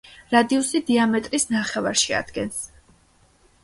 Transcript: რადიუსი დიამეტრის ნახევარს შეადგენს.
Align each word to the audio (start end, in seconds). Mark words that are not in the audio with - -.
რადიუსი 0.35 0.81
დიამეტრის 0.87 1.47
ნახევარს 1.59 2.09
შეადგენს. 2.09 2.63